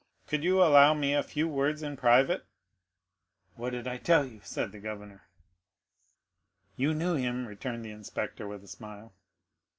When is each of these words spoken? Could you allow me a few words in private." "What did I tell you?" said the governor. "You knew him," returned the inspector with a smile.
Could 0.25 0.43
you 0.43 0.63
allow 0.63 0.95
me 0.95 1.13
a 1.13 1.21
few 1.21 1.47
words 1.47 1.83
in 1.83 1.95
private." 1.95 2.47
"What 3.53 3.69
did 3.69 3.87
I 3.87 3.97
tell 3.97 4.25
you?" 4.25 4.41
said 4.43 4.71
the 4.71 4.79
governor. 4.79 5.27
"You 6.75 6.95
knew 6.95 7.13
him," 7.13 7.45
returned 7.47 7.85
the 7.85 7.91
inspector 7.91 8.47
with 8.47 8.63
a 8.63 8.67
smile. 8.67 9.13